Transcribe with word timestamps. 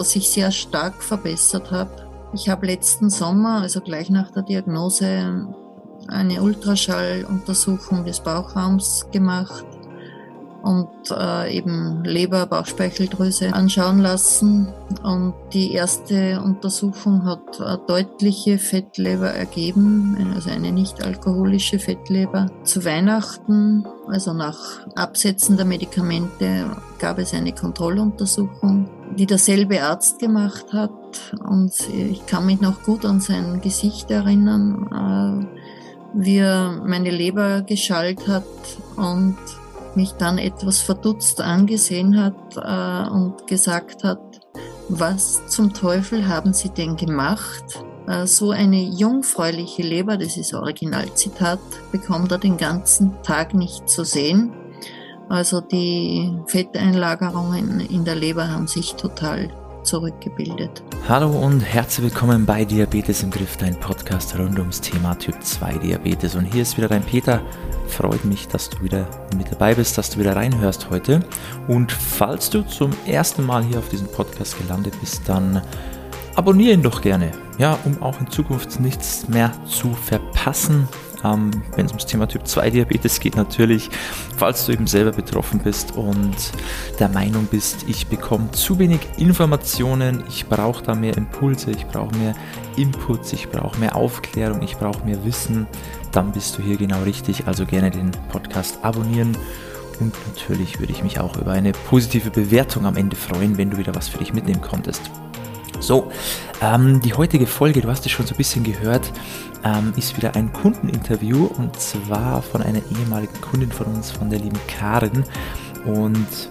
was 0.00 0.12
sich 0.12 0.30
sehr 0.30 0.50
stark 0.50 1.02
verbessert 1.02 1.70
hat. 1.70 2.06
Ich 2.32 2.48
habe 2.48 2.66
letzten 2.66 3.10
Sommer, 3.10 3.60
also 3.60 3.82
gleich 3.82 4.08
nach 4.08 4.30
der 4.30 4.42
Diagnose, 4.42 5.46
eine 6.08 6.42
Ultraschalluntersuchung 6.42 8.06
des 8.06 8.20
Bauchraums 8.20 9.06
gemacht 9.12 9.66
und 10.62 10.88
äh, 11.10 11.54
eben 11.54 12.02
Leber, 12.04 12.46
Bauchspeicheldrüse 12.46 13.52
anschauen 13.52 13.98
lassen. 13.98 14.68
Und 15.02 15.34
die 15.52 15.72
erste 15.72 16.40
Untersuchung 16.40 17.24
hat 17.26 17.60
eine 17.60 17.78
deutliche 17.86 18.58
Fettleber 18.58 19.30
ergeben, 19.30 20.32
also 20.34 20.50
eine 20.50 20.72
nicht 20.72 21.04
alkoholische 21.04 21.78
Fettleber. 21.78 22.46
Zu 22.64 22.84
Weihnachten, 22.86 23.86
also 24.08 24.32
nach 24.32 24.86
Absetzen 24.96 25.58
der 25.58 25.66
Medikamente, 25.66 26.76
gab 26.98 27.18
es 27.18 27.34
eine 27.34 27.52
Kontrolluntersuchung, 27.52 28.88
die 29.16 29.26
derselbe 29.26 29.82
Arzt 29.82 30.18
gemacht 30.18 30.72
hat. 30.72 30.90
Und 31.44 31.72
ich 31.90 32.26
kann 32.26 32.46
mich 32.46 32.60
noch 32.60 32.82
gut 32.82 33.04
an 33.04 33.20
sein 33.20 33.60
Gesicht 33.60 34.10
erinnern, 34.10 35.48
äh, 35.52 35.60
wie 36.14 36.38
er 36.38 36.82
meine 36.84 37.10
Leber 37.10 37.62
geschallt 37.62 38.26
hat 38.26 38.44
und 38.96 39.36
mich 39.94 40.12
dann 40.12 40.38
etwas 40.38 40.80
verdutzt 40.80 41.40
angesehen 41.40 42.22
hat 42.22 42.56
äh, 42.56 43.10
und 43.10 43.46
gesagt 43.46 44.04
hat, 44.04 44.20
was 44.88 45.46
zum 45.46 45.72
Teufel 45.72 46.26
haben 46.28 46.52
Sie 46.52 46.70
denn 46.70 46.96
gemacht? 46.96 47.64
Äh, 48.06 48.26
so 48.26 48.50
eine 48.50 48.82
jungfräuliche 48.82 49.82
Leber, 49.82 50.16
das 50.16 50.36
ist 50.36 50.54
Originalzitat, 50.54 51.60
bekommt 51.92 52.32
er 52.32 52.38
den 52.38 52.56
ganzen 52.56 53.22
Tag 53.22 53.54
nicht 53.54 53.88
zu 53.88 54.04
sehen. 54.04 54.52
Also 55.30 55.60
die 55.60 56.36
Fetteinlagerungen 56.46 57.78
in 57.78 58.04
der 58.04 58.16
Leber 58.16 58.48
haben 58.48 58.66
sich 58.66 58.94
total 58.94 59.48
zurückgebildet. 59.84 60.82
Hallo 61.08 61.30
und 61.30 61.60
herzlich 61.60 62.06
willkommen 62.06 62.44
bei 62.44 62.64
Diabetes 62.64 63.22
im 63.22 63.30
Griff, 63.30 63.56
dein 63.56 63.78
Podcast 63.78 64.36
rund 64.36 64.58
ums 64.58 64.80
Thema 64.80 65.14
Typ 65.14 65.40
2 65.40 65.74
Diabetes. 65.78 66.34
Und 66.34 66.46
hier 66.46 66.62
ist 66.62 66.76
wieder 66.76 66.88
dein 66.88 67.04
Peter. 67.04 67.40
Freut 67.86 68.24
mich, 68.24 68.48
dass 68.48 68.70
du 68.70 68.82
wieder 68.82 69.06
mit 69.36 69.52
dabei 69.52 69.76
bist, 69.76 69.96
dass 69.96 70.10
du 70.10 70.18
wieder 70.18 70.34
reinhörst 70.34 70.90
heute. 70.90 71.20
Und 71.68 71.92
falls 71.92 72.50
du 72.50 72.62
zum 72.62 72.90
ersten 73.06 73.46
Mal 73.46 73.62
hier 73.62 73.78
auf 73.78 73.88
diesem 73.88 74.08
Podcast 74.08 74.58
gelandet 74.58 74.94
bist, 74.98 75.28
dann 75.28 75.62
abonniere 76.34 76.74
ihn 76.74 76.82
doch 76.82 77.02
gerne, 77.02 77.30
ja, 77.56 77.78
um 77.84 78.02
auch 78.02 78.18
in 78.18 78.28
Zukunft 78.28 78.80
nichts 78.80 79.28
mehr 79.28 79.52
zu 79.64 79.94
verpassen 79.94 80.88
ähm, 81.24 81.50
wenn 81.76 81.86
es 81.86 81.92
ums 81.92 82.06
Thema 82.06 82.26
Typ 82.26 82.46
2 82.46 82.70
Diabetes 82.70 83.20
geht 83.20 83.36
natürlich, 83.36 83.90
falls 84.36 84.66
du 84.66 84.72
eben 84.72 84.86
selber 84.86 85.12
betroffen 85.12 85.60
bist 85.60 85.96
und 85.96 86.36
der 86.98 87.08
Meinung 87.08 87.46
bist, 87.50 87.84
ich 87.88 88.06
bekomme 88.06 88.50
zu 88.52 88.78
wenig 88.78 89.00
Informationen, 89.18 90.24
ich 90.28 90.46
brauche 90.46 90.84
da 90.84 90.94
mehr 90.94 91.16
Impulse, 91.16 91.70
ich 91.70 91.86
brauche 91.86 92.14
mehr 92.16 92.34
Inputs, 92.76 93.32
ich 93.32 93.48
brauche 93.48 93.78
mehr 93.78 93.96
Aufklärung, 93.96 94.62
ich 94.62 94.76
brauche 94.76 95.04
mehr 95.04 95.24
Wissen, 95.24 95.66
dann 96.12 96.32
bist 96.32 96.56
du 96.58 96.62
hier 96.62 96.76
genau 96.76 97.02
richtig. 97.02 97.46
Also 97.46 97.66
gerne 97.66 97.90
den 97.90 98.10
Podcast 98.30 98.78
abonnieren. 98.82 99.36
Und 100.00 100.14
natürlich 100.28 100.80
würde 100.80 100.92
ich 100.92 101.02
mich 101.02 101.20
auch 101.20 101.36
über 101.36 101.52
eine 101.52 101.72
positive 101.72 102.30
Bewertung 102.30 102.86
am 102.86 102.96
Ende 102.96 103.16
freuen, 103.16 103.58
wenn 103.58 103.70
du 103.70 103.76
wieder 103.76 103.94
was 103.94 104.08
für 104.08 104.18
dich 104.18 104.32
mitnehmen 104.32 104.62
konntest. 104.62 105.02
So, 105.80 106.12
ähm, 106.60 107.00
die 107.00 107.14
heutige 107.14 107.46
Folge, 107.46 107.80
du 107.80 107.88
hast 107.88 108.04
es 108.04 108.12
schon 108.12 108.26
so 108.26 108.34
ein 108.34 108.36
bisschen 108.36 108.64
gehört, 108.64 109.10
ähm, 109.64 109.92
ist 109.96 110.16
wieder 110.16 110.34
ein 110.36 110.52
Kundeninterview 110.52 111.46
und 111.46 111.78
zwar 111.80 112.42
von 112.42 112.62
einer 112.62 112.80
ehemaligen 112.98 113.40
Kundin 113.40 113.72
von 113.72 113.86
uns, 113.86 114.10
von 114.10 114.30
der 114.30 114.38
lieben 114.38 114.60
Karin. 114.68 115.24
Und 115.86 116.50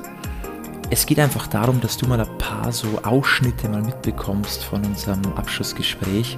es 0.91 1.05
geht 1.05 1.19
einfach 1.19 1.45
darum, 1.47 1.79
dass 1.81 1.97
du 1.97 2.07
mal 2.07 2.19
ein 2.19 2.37
paar 2.39 2.71
so 2.71 2.87
Ausschnitte 3.03 3.69
mal 3.69 3.81
mitbekommst 3.81 4.63
von 4.63 4.83
unserem 4.83 5.21
Abschlussgespräch, 5.35 6.37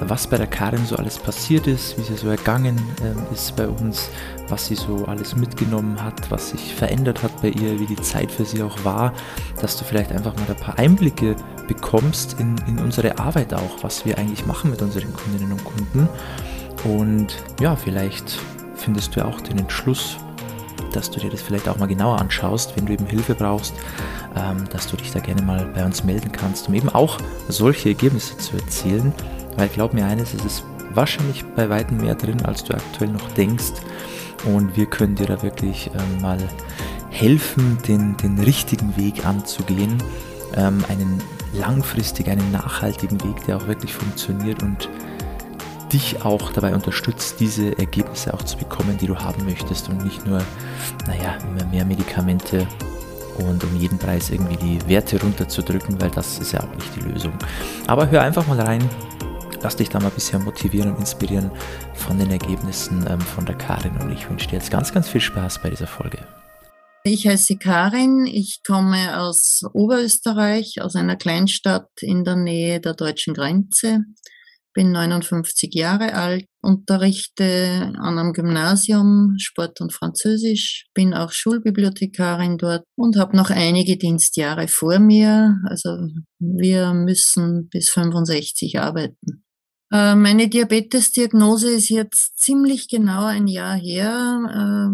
was 0.00 0.26
bei 0.26 0.36
der 0.38 0.48
Karin 0.48 0.84
so 0.86 0.96
alles 0.96 1.18
passiert 1.18 1.68
ist, 1.68 1.96
wie 1.98 2.02
sie 2.02 2.16
so 2.16 2.28
ergangen 2.28 2.80
äh, 3.00 3.34
ist 3.34 3.54
bei 3.54 3.68
uns, 3.68 4.10
was 4.48 4.66
sie 4.66 4.74
so 4.74 5.04
alles 5.06 5.36
mitgenommen 5.36 6.02
hat, 6.02 6.30
was 6.30 6.50
sich 6.50 6.74
verändert 6.74 7.22
hat 7.22 7.40
bei 7.42 7.48
ihr, 7.50 7.78
wie 7.78 7.86
die 7.86 7.96
Zeit 7.96 8.32
für 8.32 8.44
sie 8.44 8.62
auch 8.62 8.84
war, 8.84 9.12
dass 9.60 9.78
du 9.78 9.84
vielleicht 9.84 10.10
einfach 10.10 10.34
mal 10.34 10.46
ein 10.48 10.56
paar 10.56 10.78
Einblicke 10.78 11.36
bekommst 11.68 12.40
in, 12.40 12.56
in 12.66 12.80
unsere 12.80 13.18
Arbeit 13.18 13.54
auch, 13.54 13.82
was 13.82 14.04
wir 14.04 14.18
eigentlich 14.18 14.46
machen 14.46 14.70
mit 14.70 14.82
unseren 14.82 15.12
Kundinnen 15.12 15.52
und 15.52 15.64
Kunden. 15.64 16.08
Und 16.84 17.36
ja, 17.60 17.76
vielleicht 17.76 18.40
findest 18.74 19.14
du 19.14 19.24
auch 19.24 19.40
den 19.40 19.58
Entschluss, 19.58 20.16
dass 20.96 21.10
du 21.10 21.20
dir 21.20 21.30
das 21.30 21.42
vielleicht 21.42 21.68
auch 21.68 21.78
mal 21.78 21.86
genauer 21.86 22.20
anschaust, 22.20 22.76
wenn 22.76 22.86
du 22.86 22.92
eben 22.92 23.06
Hilfe 23.06 23.34
brauchst, 23.34 23.74
ähm, 24.36 24.64
dass 24.70 24.86
du 24.86 24.96
dich 24.96 25.10
da 25.12 25.20
gerne 25.20 25.42
mal 25.42 25.66
bei 25.74 25.84
uns 25.84 26.04
melden 26.04 26.32
kannst, 26.32 26.68
um 26.68 26.74
eben 26.74 26.88
auch 26.88 27.18
solche 27.48 27.90
Ergebnisse 27.90 28.36
zu 28.38 28.56
erzielen. 28.56 29.12
Weil 29.56 29.68
glaub 29.68 29.92
mir 29.94 30.06
eines, 30.06 30.34
es 30.34 30.44
ist 30.44 30.64
wahrscheinlich 30.94 31.44
bei 31.56 31.68
weitem 31.68 31.98
mehr 31.98 32.14
drin, 32.14 32.44
als 32.44 32.64
du 32.64 32.74
aktuell 32.74 33.10
noch 33.10 33.28
denkst. 33.32 33.72
Und 34.44 34.76
wir 34.76 34.86
können 34.86 35.14
dir 35.14 35.26
da 35.26 35.42
wirklich 35.42 35.90
ähm, 35.94 36.20
mal 36.20 36.38
helfen, 37.10 37.78
den, 37.86 38.16
den 38.16 38.38
richtigen 38.38 38.96
Weg 38.96 39.24
anzugehen, 39.24 40.02
ähm, 40.56 40.84
einen 40.88 41.22
langfristig, 41.52 42.28
einen 42.28 42.50
nachhaltigen 42.50 43.22
Weg, 43.22 43.44
der 43.46 43.58
auch 43.58 43.66
wirklich 43.66 43.94
funktioniert 43.94 44.62
und 44.62 44.88
dich 45.92 46.24
auch 46.24 46.52
dabei 46.52 46.74
unterstützt, 46.74 47.40
diese 47.40 47.76
Ergebnisse 47.78 48.32
auch 48.32 48.42
zu 48.42 48.56
bekommen, 48.56 48.96
die 48.98 49.06
du 49.06 49.16
haben 49.16 49.44
möchtest 49.44 49.88
und 49.88 50.04
nicht 50.04 50.26
nur, 50.26 50.42
naja, 51.06 51.36
immer 51.42 51.64
mehr 51.66 51.84
Medikamente 51.84 52.66
und 53.38 53.62
um 53.64 53.76
jeden 53.76 53.98
Preis 53.98 54.30
irgendwie 54.30 54.56
die 54.56 54.88
Werte 54.88 55.20
runterzudrücken, 55.20 56.00
weil 56.00 56.10
das 56.10 56.38
ist 56.38 56.52
ja 56.52 56.60
auch 56.60 56.74
nicht 56.74 56.96
die 56.96 57.00
Lösung. 57.00 57.32
Aber 57.86 58.10
hör 58.10 58.22
einfach 58.22 58.46
mal 58.46 58.60
rein, 58.60 58.88
lass 59.62 59.76
dich 59.76 59.88
da 59.88 60.00
mal 60.00 60.08
ein 60.08 60.14
bisschen 60.14 60.44
motivieren 60.44 60.92
und 60.92 61.00
inspirieren 61.00 61.50
von 61.94 62.18
den 62.18 62.30
Ergebnissen 62.30 63.06
ähm, 63.08 63.20
von 63.20 63.46
der 63.46 63.56
Karin 63.56 63.96
und 63.98 64.12
ich 64.12 64.28
wünsche 64.28 64.48
dir 64.48 64.56
jetzt 64.56 64.70
ganz, 64.70 64.92
ganz 64.92 65.08
viel 65.08 65.20
Spaß 65.20 65.62
bei 65.62 65.70
dieser 65.70 65.86
Folge. 65.86 66.18
Ich 67.04 67.26
heiße 67.26 67.56
Karin, 67.56 68.26
ich 68.26 68.60
komme 68.64 69.20
aus 69.20 69.62
Oberösterreich, 69.72 70.80
aus 70.82 70.94
einer 70.94 71.16
Kleinstadt 71.16 71.88
in 72.00 72.22
der 72.22 72.36
Nähe 72.36 72.80
der 72.80 72.94
deutschen 72.94 73.34
Grenze 73.34 74.04
bin 74.74 74.92
59 74.92 75.74
Jahre 75.74 76.14
alt, 76.14 76.46
unterrichte 76.62 77.92
an 77.98 78.18
einem 78.18 78.32
Gymnasium 78.32 79.34
Sport 79.38 79.80
und 79.80 79.92
Französisch, 79.92 80.86
bin 80.94 81.14
auch 81.14 81.32
Schulbibliothekarin 81.32 82.58
dort 82.58 82.84
und 82.96 83.16
habe 83.16 83.36
noch 83.36 83.50
einige 83.50 83.96
Dienstjahre 83.96 84.68
vor 84.68 84.98
mir. 84.98 85.56
Also 85.68 85.90
wir 86.38 86.92
müssen 86.94 87.68
bis 87.68 87.90
65 87.90 88.78
arbeiten. 88.78 89.44
Äh, 89.92 90.14
meine 90.14 90.48
Diabetesdiagnose 90.48 91.70
ist 91.70 91.90
jetzt 91.90 92.38
ziemlich 92.38 92.88
genau 92.88 93.26
ein 93.26 93.46
Jahr 93.46 93.76
her. 93.76 94.90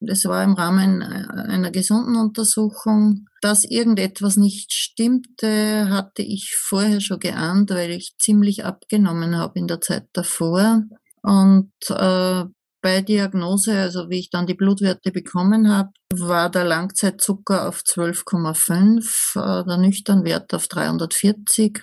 Es 0.00 0.24
war 0.24 0.44
im 0.44 0.54
Rahmen 0.54 1.00
äh, 1.02 1.26
einer 1.48 1.70
gesunden 1.70 2.16
Untersuchung. 2.16 3.26
Dass 3.40 3.64
irgendetwas 3.64 4.36
nicht 4.36 4.72
stimmte, 4.72 5.88
hatte 5.88 6.22
ich 6.22 6.54
vorher 6.56 7.00
schon 7.00 7.20
geahnt, 7.20 7.70
weil 7.70 7.90
ich 7.90 8.16
ziemlich 8.18 8.64
abgenommen 8.64 9.36
habe 9.36 9.58
in 9.58 9.68
der 9.68 9.80
Zeit 9.80 10.08
davor. 10.12 10.82
Und 11.22 11.72
äh, 11.88 12.44
bei 12.82 13.00
Diagnose, 13.00 13.78
also 13.78 14.10
wie 14.10 14.20
ich 14.20 14.30
dann 14.30 14.46
die 14.46 14.54
Blutwerte 14.54 15.10
bekommen 15.10 15.70
habe, 15.70 15.90
war 16.14 16.50
der 16.50 16.64
Langzeitzucker 16.64 17.68
auf 17.68 17.80
12,5, 17.80 19.36
äh, 19.36 19.64
der 19.66 19.76
Nüchternwert 19.78 20.54
auf 20.54 20.68
340 20.68 21.82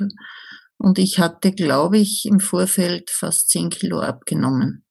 und 0.78 1.00
ich 1.00 1.20
hatte, 1.20 1.54
glaube 1.54 1.98
ich, 1.98 2.26
im 2.26 2.40
Vorfeld 2.40 3.10
fast 3.10 3.50
10 3.50 3.70
Kilo 3.70 4.00
abgenommen. 4.02 4.84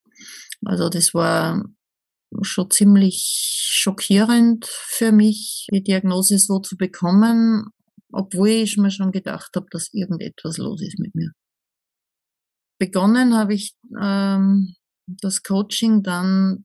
Also 0.64 0.88
das 0.88 1.12
war 1.12 1.62
schon 2.42 2.70
ziemlich 2.70 3.68
schockierend 3.70 4.66
für 4.66 5.12
mich, 5.12 5.66
die 5.72 5.82
Diagnose 5.82 6.38
so 6.38 6.60
zu 6.60 6.76
bekommen, 6.76 7.66
obwohl 8.12 8.48
ich 8.48 8.76
mir 8.76 8.90
schon 8.90 9.12
gedacht 9.12 9.50
habe, 9.54 9.66
dass 9.70 9.92
irgendetwas 9.92 10.58
los 10.58 10.82
ist 10.82 10.98
mit 10.98 11.14
mir. 11.14 11.30
Begonnen 12.78 13.34
habe 13.34 13.54
ich 13.54 13.74
ähm, 14.00 14.74
das 15.06 15.42
Coaching 15.42 16.02
dann 16.02 16.64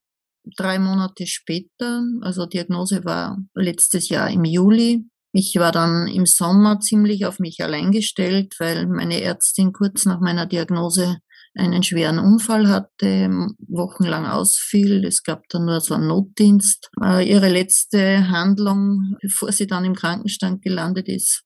drei 0.55 0.79
Monate 0.79 1.27
später, 1.27 2.03
also 2.21 2.45
Diagnose 2.45 3.03
war 3.03 3.37
letztes 3.53 4.09
Jahr 4.09 4.29
im 4.29 4.45
Juli. 4.45 5.05
Ich 5.33 5.55
war 5.57 5.71
dann 5.71 6.07
im 6.07 6.25
Sommer 6.25 6.79
ziemlich 6.79 7.25
auf 7.25 7.39
mich 7.39 7.61
allein 7.61 7.91
gestellt, 7.91 8.55
weil 8.59 8.87
meine 8.87 9.21
Ärztin 9.21 9.73
kurz 9.73 10.05
nach 10.05 10.19
meiner 10.19 10.45
Diagnose 10.45 11.17
einen 11.57 11.83
schweren 11.83 12.19
Unfall 12.19 12.69
hatte, 12.69 13.29
wochenlang 13.67 14.25
ausfiel. 14.25 15.05
Es 15.05 15.23
gab 15.23 15.47
dann 15.49 15.65
nur 15.65 15.81
so 15.81 15.95
einen 15.95 16.07
Notdienst. 16.07 16.89
Äh, 17.03 17.29
ihre 17.29 17.49
letzte 17.49 18.29
Handlung, 18.29 19.15
bevor 19.21 19.51
sie 19.51 19.67
dann 19.67 19.85
im 19.85 19.95
Krankenstand 19.95 20.61
gelandet 20.61 21.07
ist, 21.07 21.43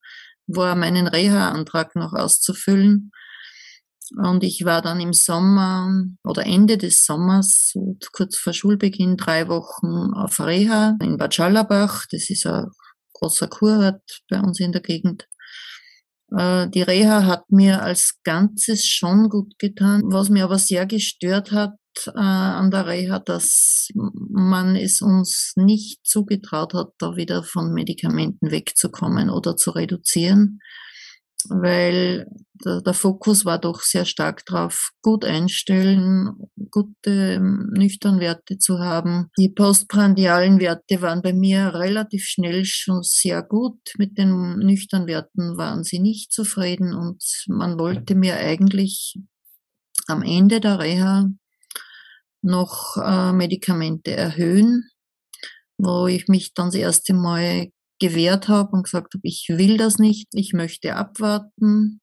war 0.47 0.75
meinen 0.75 1.07
Reha-Antrag 1.07 1.95
noch 1.95 2.13
auszufüllen. 2.13 3.11
Und 4.17 4.43
ich 4.43 4.65
war 4.65 4.81
dann 4.81 4.99
im 4.99 5.13
Sommer 5.13 5.89
oder 6.25 6.45
Ende 6.45 6.77
des 6.77 7.05
Sommers, 7.05 7.71
so 7.73 7.97
kurz 8.11 8.37
vor 8.37 8.51
Schulbeginn, 8.51 9.15
drei 9.15 9.47
Wochen 9.47 10.13
auf 10.13 10.39
Reha 10.39 10.97
in 11.01 11.17
Bad 11.17 11.33
Schallerbach. 11.33 12.05
Das 12.11 12.29
ist 12.29 12.45
ein 12.45 12.67
großer 13.13 13.47
Kurort 13.47 14.21
bei 14.29 14.41
uns 14.41 14.59
in 14.59 14.73
der 14.73 14.81
Gegend. 14.81 15.27
Äh, 16.35 16.69
die 16.69 16.81
Reha 16.81 17.25
hat 17.25 17.51
mir 17.51 17.81
als 17.81 18.19
Ganzes 18.23 18.87
schon 18.87 19.29
gut 19.29 19.57
getan. 19.59 20.01
Was 20.05 20.29
mir 20.29 20.45
aber 20.45 20.57
sehr 20.57 20.85
gestört 20.85 21.51
hat 21.51 21.75
äh, 22.07 22.19
an 22.19 22.71
der 22.71 22.87
Reha, 22.87 23.19
dass 23.19 23.89
man 23.93 24.75
es 24.75 25.01
uns 25.01 25.53
nicht 25.55 26.05
zugetraut 26.05 26.73
hat, 26.73 26.93
da 26.99 27.15
wieder 27.15 27.43
von 27.43 27.73
Medikamenten 27.73 28.51
wegzukommen 28.51 29.29
oder 29.29 29.55
zu 29.57 29.71
reduzieren 29.71 30.59
weil 31.49 32.27
der, 32.63 32.93
Fokus 32.93 33.45
war 33.45 33.59
doch 33.59 33.81
sehr 33.81 34.05
stark 34.05 34.45
drauf, 34.45 34.91
gut 35.01 35.25
einstellen, 35.25 36.35
gute 36.69 37.35
ähm, 37.35 37.69
Nüchternwerte 37.73 38.57
zu 38.57 38.79
haben. 38.79 39.29
Die 39.37 39.49
postprandialen 39.49 40.59
Werte 40.59 41.01
waren 41.01 41.21
bei 41.21 41.33
mir 41.33 41.73
relativ 41.73 42.25
schnell 42.25 42.65
schon 42.65 43.03
sehr 43.03 43.41
gut. 43.41 43.79
Mit 43.97 44.17
den 44.17 44.59
Nüchternwerten 44.59 45.57
waren 45.57 45.83
sie 45.83 45.99
nicht 45.99 46.31
zufrieden 46.31 46.93
und 46.93 47.23
man 47.47 47.79
wollte 47.79 48.15
mir 48.15 48.35
eigentlich 48.35 49.17
am 50.07 50.21
Ende 50.21 50.59
der 50.59 50.79
Reha 50.79 51.29
noch 52.41 52.97
äh, 52.97 53.31
Medikamente 53.33 54.11
erhöhen, 54.15 54.89
wo 55.77 56.07
ich 56.07 56.27
mich 56.27 56.53
dann 56.53 56.67
das 56.67 56.75
erste 56.75 57.13
Mal 57.13 57.71
gewehrt 58.01 58.49
habe 58.49 58.71
und 58.71 58.83
gesagt 58.83 59.13
habe, 59.13 59.21
ich 59.23 59.45
will 59.47 59.77
das 59.77 59.97
nicht, 59.99 60.27
ich 60.33 60.51
möchte 60.51 60.95
abwarten. 60.95 62.01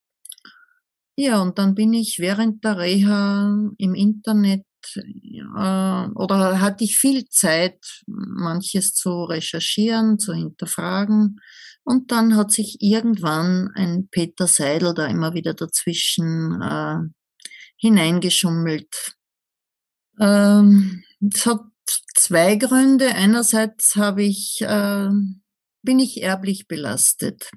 Ja, 1.16 1.42
und 1.42 1.58
dann 1.58 1.74
bin 1.74 1.92
ich 1.92 2.20
während 2.20 2.64
der 2.64 2.78
Reha 2.78 3.52
im 3.76 3.94
Internet 3.94 4.64
äh, 4.94 6.08
oder 6.14 6.60
hatte 6.60 6.84
ich 6.84 6.96
viel 6.96 7.28
Zeit, 7.28 8.04
manches 8.06 8.94
zu 8.94 9.24
recherchieren, 9.24 10.18
zu 10.20 10.32
hinterfragen. 10.32 11.40
Und 11.82 12.12
dann 12.12 12.36
hat 12.36 12.52
sich 12.52 12.76
irgendwann 12.80 13.70
ein 13.74 14.08
Peter 14.10 14.46
Seidel 14.46 14.94
da 14.94 15.06
immer 15.06 15.34
wieder 15.34 15.54
dazwischen 15.54 16.62
äh, 16.62 16.98
hineingeschummelt. 17.78 19.16
Ähm, 20.20 21.02
es 21.20 21.46
hat 21.46 21.64
zwei 22.14 22.56
Gründe. 22.56 23.14
Einerseits 23.14 23.96
habe 23.96 24.22
ich 24.22 24.60
äh, 24.60 25.10
bin 25.82 25.98
ich 25.98 26.22
erblich 26.22 26.68
belastet. 26.68 27.50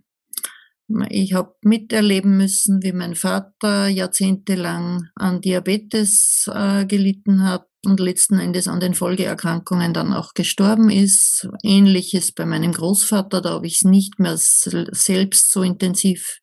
Ich 1.09 1.33
habe 1.33 1.55
miterleben 1.61 2.37
müssen, 2.37 2.83
wie 2.83 2.91
mein 2.91 3.15
Vater 3.15 3.87
jahrzehntelang 3.87 5.07
an 5.15 5.41
Diabetes 5.41 6.49
äh, 6.53 6.85
gelitten 6.85 7.43
hat 7.43 7.67
und 7.85 7.99
letzten 7.99 8.39
Endes 8.39 8.67
an 8.67 8.79
den 8.79 8.93
Folgeerkrankungen 8.93 9.93
dann 9.93 10.13
auch 10.13 10.33
gestorben 10.33 10.89
ist. 10.89 11.47
Ähnliches 11.63 12.31
bei 12.31 12.45
meinem 12.45 12.73
Großvater, 12.73 13.41
da 13.41 13.51
habe 13.51 13.67
ich 13.67 13.77
es 13.77 13.83
nicht 13.83 14.19
mehr 14.19 14.35
selbst 14.37 15.51
so 15.51 15.63
intensiv 15.63 16.39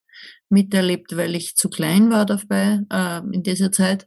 miterlebt, 0.49 1.17
weil 1.17 1.35
ich 1.35 1.57
zu 1.57 1.69
klein 1.69 2.11
war 2.11 2.25
dabei 2.25 2.81
äh, 2.91 3.21
in 3.33 3.43
dieser 3.43 3.71
Zeit. 3.71 4.07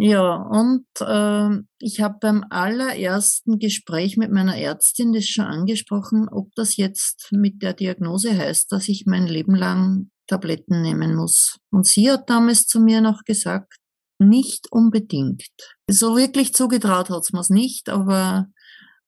Ja, 0.00 0.34
und 0.36 0.86
äh, 1.00 1.62
ich 1.80 2.00
habe 2.00 2.18
beim 2.20 2.44
allerersten 2.50 3.58
Gespräch 3.58 4.16
mit 4.16 4.30
meiner 4.30 4.56
Ärztin 4.56 5.12
das 5.12 5.26
schon 5.26 5.46
angesprochen, 5.46 6.28
ob 6.28 6.54
das 6.54 6.76
jetzt 6.76 7.28
mit 7.32 7.62
der 7.62 7.72
Diagnose 7.72 8.36
heißt, 8.36 8.70
dass 8.70 8.88
ich 8.88 9.06
mein 9.06 9.26
Leben 9.26 9.56
lang 9.56 10.10
Tabletten 10.28 10.82
nehmen 10.82 11.16
muss. 11.16 11.58
Und 11.70 11.84
sie 11.86 12.08
hat 12.10 12.30
damals 12.30 12.66
zu 12.66 12.78
mir 12.78 13.00
noch 13.00 13.24
gesagt, 13.24 13.74
nicht 14.20 14.70
unbedingt. 14.70 15.48
So 15.88 16.16
wirklich 16.16 16.54
zugetraut 16.54 17.10
hat 17.10 17.24
es 17.32 17.50
nicht, 17.50 17.88
aber, 17.88 18.46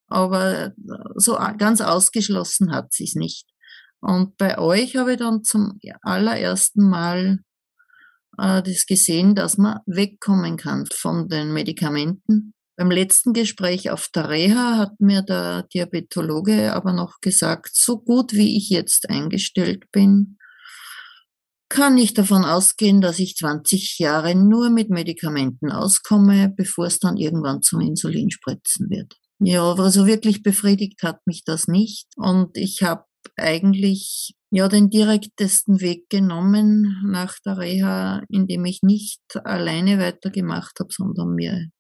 aber 0.09 0.73
so 1.15 1.39
ganz 1.57 1.81
ausgeschlossen 1.81 2.73
hat 2.73 2.93
sie 2.93 3.05
es 3.05 3.15
nicht. 3.15 3.47
Und 4.01 4.37
bei 4.39 4.59
euch 4.59 4.97
habe 4.97 5.13
ich 5.13 5.19
dann 5.19 5.45
zum 5.45 5.79
allerersten 6.03 6.89
Mal 6.89 7.41
äh, 8.41 8.63
das 8.63 8.87
gesehen, 8.87 9.35
dass 9.35 9.59
man 9.59 9.81
wegkommen 9.87 10.57
kann 10.57 10.87
von 10.93 11.29
den 11.29 11.53
Medikamenten. 11.53 12.55
Beim 12.77 12.91
letzten 12.91 13.35
Gespräch 13.35 13.91
auf 13.91 14.09
der 14.15 14.31
Reha 14.31 14.79
hat 14.79 15.01
mir 15.01 15.23
der 15.23 15.65
Diabetologe 15.65 16.73
aber 16.73 16.93
noch 16.93 17.21
gesagt, 17.21 17.71
so 17.75 17.99
gut 17.99 18.33
wie 18.33 18.57
ich 18.57 18.71
jetzt 18.71 19.11
eingestellt 19.11 19.85
bin, 19.93 20.39
kann 21.69 21.99
ich 21.99 22.15
davon 22.15 22.45
ausgehen, 22.45 23.01
dass 23.01 23.19
ich 23.19 23.37
20 23.37 23.99
Jahre 23.99 24.35
nur 24.35 24.71
mit 24.71 24.91
Medikamenten 24.91 25.71
auskomme, 25.71 26.53
bevor 26.57 26.87
es 26.87 26.99
dann 26.99 27.17
irgendwann 27.17 27.63
zum 27.63 27.81
Insulinspritzen 27.81 28.91
wird. 28.91 29.15
Ja, 29.39 29.63
aber 29.63 29.91
so 29.91 30.07
wirklich 30.07 30.43
befriedigt 30.43 31.03
hat 31.03 31.27
mich 31.27 31.45
das 31.45 31.69
nicht. 31.69 32.09
Und 32.17 32.57
ich 32.57 32.83
habe 32.83 33.05
eigentlich 33.37 34.35
ja 34.51 34.69
den 34.69 34.91
direktesten 34.91 35.81
Weg 35.81 36.09
genommen 36.11 37.03
nach 37.07 37.39
der 37.45 37.59
Reha, 37.59 38.23
indem 38.29 38.65
ich 38.65 38.83
nicht 38.83 39.23
alleine 39.45 39.99
weitergemacht 39.99 40.81
habe, 40.81 40.93
sondern 40.93 41.35
mir 41.35 41.71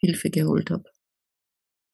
Hilfe 0.00 0.30
geholt 0.30 0.70
habe. 0.70 0.84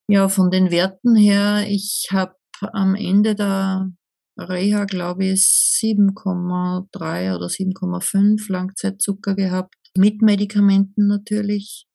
Ja, 0.09 0.29
von 0.29 0.51
den 0.51 0.71
Werten 0.71 1.15
her, 1.15 1.67
ich 1.69 2.09
habe 2.11 2.35
am 2.61 2.95
Ende 2.95 3.35
der 3.35 3.91
Reha, 4.39 4.85
glaube 4.85 5.27
ich, 5.27 5.43
7,3 5.43 7.35
oder 7.35 7.47
7,5 7.47 8.51
Langzeitzucker 8.51 9.35
gehabt, 9.35 9.75
mit 9.97 10.23
Medikamenten 10.23 11.07
natürlich 11.07 11.87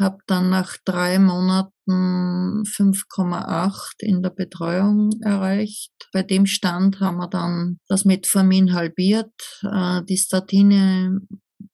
habe 0.00 0.18
dann 0.26 0.50
nach 0.50 0.76
drei 0.84 1.18
Monaten 1.18 2.62
5,8 2.64 3.94
in 4.00 4.22
der 4.22 4.30
Betreuung 4.30 5.10
erreicht. 5.22 5.92
Bei 6.12 6.22
dem 6.22 6.46
Stand 6.46 7.00
haben 7.00 7.18
wir 7.18 7.28
dann 7.28 7.78
das 7.88 8.04
Metformin 8.04 8.72
halbiert. 8.72 9.32
Äh, 9.62 10.02
die 10.04 10.16
Statine 10.16 11.20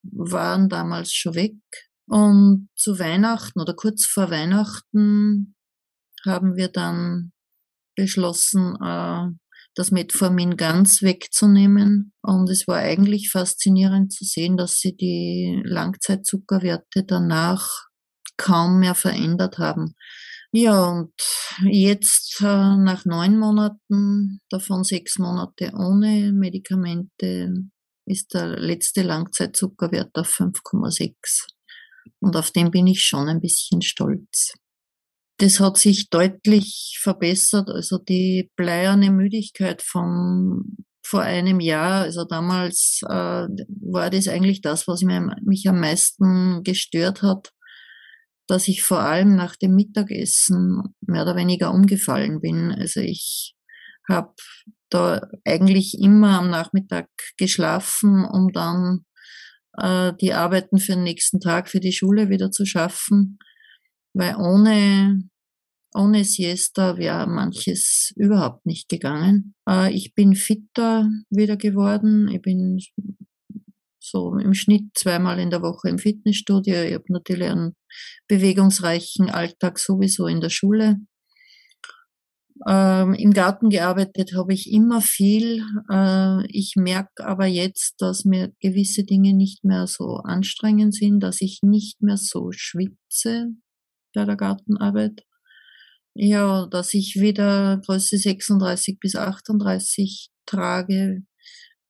waren 0.03 0.69
damals 0.69 1.13
schon 1.13 1.35
weg. 1.35 1.55
Und 2.09 2.69
zu 2.77 2.99
Weihnachten 2.99 3.61
oder 3.61 3.75
kurz 3.75 4.07
vor 4.07 4.31
Weihnachten 4.31 5.55
haben 6.25 6.57
wir 6.57 6.69
dann 6.69 7.33
beschlossen, 7.97 8.77
äh, 8.83 9.29
das 9.75 9.91
Metformin 9.91 10.57
ganz 10.57 11.03
wegzunehmen. 11.03 12.13
Und 12.23 12.49
es 12.51 12.67
war 12.67 12.79
eigentlich 12.79 13.31
faszinierend 13.31 14.13
zu 14.13 14.25
sehen, 14.25 14.57
dass 14.57 14.79
sie 14.79 14.97
die 14.97 15.63
Langzeitzuckerwerte 15.65 17.05
danach 17.05 17.87
kaum 18.37 18.81
mehr 18.81 18.95
verändert 18.95 19.59
haben. 19.59 19.95
Ja, 20.53 20.87
und 20.87 21.13
jetzt 21.65 22.41
äh, 22.41 22.45
nach 22.45 23.05
neun 23.05 23.39
Monaten, 23.39 24.41
davon 24.49 24.85
sechs 24.85 25.19
Monate 25.19 25.73
ohne 25.75 26.33
Medikamente, 26.33 27.53
ist 28.07 28.33
der 28.35 28.59
letzte 28.59 29.03
Langzeitzuckerwert 29.03 30.17
auf 30.17 30.29
5,6. 30.29 31.47
Und 32.21 32.37
auf 32.37 32.51
den 32.53 32.71
bin 32.71 32.87
ich 32.87 33.03
schon 33.03 33.29
ein 33.29 33.41
bisschen 33.41 33.83
stolz. 33.83 34.55
Das 35.39 35.61
hat 35.61 35.77
sich 35.77 36.09
deutlich 36.09 36.99
verbessert. 37.03 37.69
Also 37.69 37.99
die 37.99 38.51
bleierne 38.57 39.11
Müdigkeit 39.11 39.83
von 39.83 40.77
vor 41.05 41.21
einem 41.21 41.61
Jahr, 41.61 42.03
also 42.03 42.25
damals 42.25 43.01
äh, 43.03 43.09
war 43.09 44.11
das 44.11 44.27
eigentlich 44.27 44.61
das, 44.61 44.89
was 44.89 45.03
mich, 45.03 45.21
mich 45.45 45.69
am 45.69 45.79
meisten 45.81 46.63
gestört 46.65 47.23
hat 47.23 47.53
dass 48.47 48.69
ich 48.69 48.83
vor 48.83 49.01
allem 49.01 49.35
nach 49.35 49.57
dem 49.57 49.75
Mittagessen 49.75 50.83
mehr 51.01 51.23
oder 51.23 51.37
weniger 51.37 51.73
umgefallen 51.73 52.41
bin. 52.41 52.73
Also 52.73 53.01
ich 53.01 53.55
habe 54.09 54.35
da 54.91 55.27
eigentlich 55.45 55.99
immer 56.01 56.39
am 56.39 56.51
Nachmittag 56.51 57.09
geschlafen, 57.37 58.25
um 58.25 58.53
dann 58.53 59.05
äh, 59.79 60.13
die 60.21 60.33
Arbeiten 60.33 60.79
für 60.79 60.93
den 60.93 61.03
nächsten 61.05 61.41
Tag, 61.41 61.69
für 61.69 61.81
die 61.81 61.93
Schule 61.93 62.29
wieder 62.29 62.51
zu 62.51 62.65
schaffen, 62.67 63.39
weil 64.15 64.37
ohne 64.37 65.29
ohne 65.97 66.25
Siesta 66.25 66.99
wäre 66.99 67.27
manches 67.27 68.13
überhaupt 68.17 68.67
nicht 68.67 68.89
gegangen. 68.89 69.55
Äh, 69.69 69.93
ich 69.93 70.15
bin 70.15 70.35
fitter 70.35 71.09
wieder 71.31 71.57
geworden. 71.57 72.29
Ich 72.29 72.43
bin 72.43 72.79
so 74.11 74.37
im 74.37 74.55
Schnitt 74.55 74.85
zweimal 74.95 75.39
in 75.39 75.51
der 75.51 75.63
Woche 75.63 75.89
im 75.89 75.99
Fitnessstudio. 75.99 76.83
Ich 76.83 76.95
habe 76.95 77.05
natürlich 77.09 77.49
einen 77.49 77.77
bewegungsreichen 78.29 79.31
Alltag 79.31 79.79
sowieso 79.79 80.27
in 80.27 80.41
der 80.41 80.51
Schule. 80.51 80.97
Ähm, 82.67 83.13
Im 83.15 83.33
Garten 83.33 83.69
gearbeitet 83.69 84.33
habe 84.35 84.55
ich 84.55 84.73
immer 84.73 85.03
viel. 85.03 85.63
Äh, 85.91 86.47
ich 86.49 86.75
merke 86.77 87.27
aber 87.27 87.47
jetzt, 87.47 87.97
dass 87.99 88.25
mir 88.25 88.53
gewisse 88.61 89.05
Dinge 89.05 89.35
nicht 89.35 89.65
mehr 89.65 89.87
so 89.87 90.17
anstrengend 90.25 90.95
sind, 90.95 91.21
dass 91.21 91.43
ich 91.43 91.61
nicht 91.63 92.01
mehr 92.01 92.17
so 92.17 92.53
schwitze 92.53 93.49
bei 94.15 94.25
der 94.25 94.37
Gartenarbeit. 94.37 95.23
Ja, 96.15 96.67
dass 96.67 96.95
ich 96.95 97.17
wieder 97.21 97.79
Größe 97.85 98.17
36 98.17 98.99
bis 98.99 99.17
38 99.17 100.31
trage, 100.47 101.25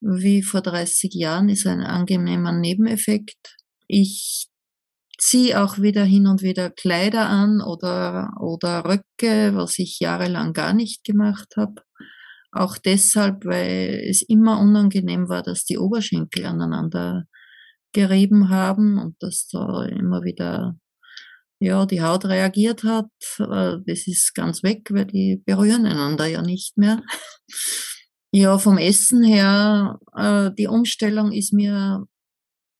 wie 0.01 0.43
vor 0.43 0.61
30 0.61 1.13
Jahren, 1.13 1.49
ist 1.49 1.65
ein 1.67 1.81
angenehmer 1.81 2.51
Nebeneffekt. 2.51 3.55
Ich 3.87 4.47
ziehe 5.17 5.61
auch 5.61 5.79
wieder 5.79 6.03
hin 6.03 6.27
und 6.27 6.41
wieder 6.41 6.69
Kleider 6.69 7.27
an 7.27 7.61
oder, 7.61 8.31
oder 8.39 8.85
Röcke, 8.85 9.55
was 9.55 9.79
ich 9.79 9.99
jahrelang 9.99 10.53
gar 10.53 10.73
nicht 10.73 11.03
gemacht 11.03 11.55
habe. 11.57 11.81
Auch 12.51 12.77
deshalb, 12.77 13.45
weil 13.45 14.01
es 14.09 14.21
immer 14.21 14.59
unangenehm 14.59 15.29
war, 15.29 15.43
dass 15.43 15.65
die 15.65 15.77
Oberschenkel 15.77 16.45
aneinander 16.45 17.25
gerieben 17.93 18.49
haben 18.49 18.99
und 18.99 19.15
dass 19.19 19.47
da 19.47 19.83
immer 19.85 20.23
wieder 20.23 20.75
ja, 21.59 21.85
die 21.85 22.01
Haut 22.01 22.25
reagiert 22.25 22.83
hat. 22.83 23.09
Äh, 23.39 23.77
das 23.85 24.07
ist 24.07 24.33
ganz 24.35 24.63
weg, 24.63 24.89
weil 24.91 25.05
die 25.05 25.41
berühren 25.45 25.85
einander 25.85 26.27
ja 26.27 26.41
nicht 26.41 26.77
mehr. 26.77 27.01
Ja, 28.31 28.57
vom 28.57 28.77
Essen 28.77 29.23
her, 29.23 29.99
äh, 30.15 30.51
die 30.57 30.67
Umstellung 30.67 31.31
ist 31.31 31.53
mir 31.53 32.05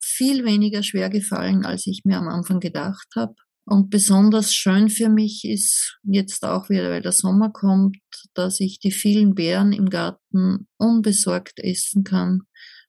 viel 0.02 0.46
weniger 0.46 0.84
schwer 0.84 1.10
gefallen, 1.10 1.66
als 1.66 1.88
ich 1.88 2.02
mir 2.04 2.18
am 2.18 2.28
Anfang 2.28 2.60
gedacht 2.60 3.08
habe. 3.16 3.36
Und 3.66 3.90
besonders 3.90 4.54
schön 4.54 4.90
für 4.90 5.10
mich 5.10 5.44
ist 5.44 6.00
jetzt 6.04 6.46
auch 6.46 6.70
wieder, 6.70 6.90
weil 6.90 7.02
der 7.02 7.12
Sommer 7.12 7.52
kommt, 7.52 7.98
dass 8.34 8.62
ich 8.62 8.80
die 8.80 8.92
vielen 8.92 9.36
Beeren 9.36 9.74
im 9.74 9.90
Garten 9.90 10.68
unbesorgt 10.78 11.60
essen 11.60 12.06
kann. 12.06 12.44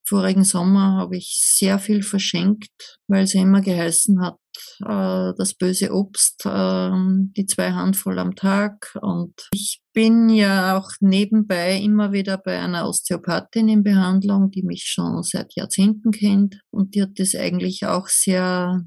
Vorigen 0.04 0.44
Sommer 0.44 0.96
habe 0.98 1.16
ich 1.16 1.40
sehr 1.42 1.78
viel 1.78 2.02
verschenkt, 2.02 2.98
weil 3.08 3.24
es 3.24 3.34
immer 3.34 3.60
geheißen 3.60 4.22
hat, 4.22 4.38
äh, 4.80 5.32
das 5.36 5.54
böse 5.54 5.92
Obst, 5.92 6.44
äh, 6.46 6.90
die 7.36 7.46
zwei 7.46 7.72
Handvoll 7.72 8.18
am 8.18 8.34
Tag. 8.34 8.96
Und 9.00 9.34
ich 9.52 9.80
bin 9.92 10.28
ja 10.28 10.76
auch 10.78 10.90
nebenbei 11.00 11.76
immer 11.78 12.12
wieder 12.12 12.38
bei 12.38 12.58
einer 12.58 12.88
Osteopathin 12.88 13.68
in 13.68 13.82
Behandlung, 13.82 14.50
die 14.50 14.62
mich 14.62 14.84
schon 14.84 15.22
seit 15.22 15.54
Jahrzehnten 15.54 16.10
kennt. 16.10 16.60
Und 16.70 16.94
die 16.94 17.02
hat 17.02 17.18
das 17.18 17.34
eigentlich 17.34 17.86
auch 17.86 18.08
sehr, 18.08 18.84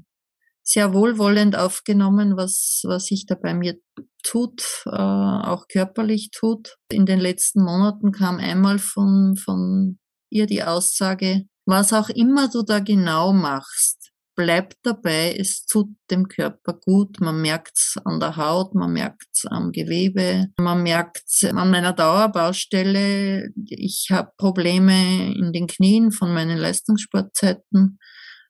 sehr 0.62 0.94
wohlwollend 0.94 1.56
aufgenommen, 1.56 2.36
was, 2.36 2.82
was 2.84 3.06
sich 3.06 3.26
da 3.26 3.34
bei 3.34 3.54
mir 3.54 3.76
tut, 4.22 4.84
äh, 4.86 4.90
auch 4.90 5.66
körperlich 5.68 6.30
tut. 6.30 6.76
In 6.90 7.06
den 7.06 7.20
letzten 7.20 7.62
Monaten 7.62 8.12
kam 8.12 8.38
einmal 8.38 8.78
von, 8.78 9.36
von 9.36 9.98
ihr 10.30 10.46
die 10.46 10.62
Aussage, 10.64 11.44
was 11.66 11.92
auch 11.92 12.08
immer 12.08 12.48
du 12.48 12.62
da 12.62 12.80
genau 12.80 13.32
machst, 13.32 14.01
bleibt 14.34 14.78
dabei, 14.82 15.34
es 15.38 15.66
tut 15.66 15.88
dem 16.10 16.28
Körper 16.28 16.74
gut. 16.74 17.20
Man 17.20 17.40
merkt's 17.40 17.96
an 18.04 18.20
der 18.20 18.36
Haut, 18.36 18.74
man 18.74 18.92
merkt's 18.92 19.44
am 19.46 19.72
Gewebe, 19.72 20.46
man 20.58 20.82
merkt's 20.82 21.44
an 21.44 21.70
meiner 21.70 21.92
Dauerbaustelle. 21.92 23.50
Ich 23.66 24.08
habe 24.10 24.32
Probleme 24.36 25.34
in 25.34 25.52
den 25.52 25.66
Knien 25.66 26.12
von 26.12 26.32
meinen 26.32 26.58
Leistungssportzeiten. 26.58 27.98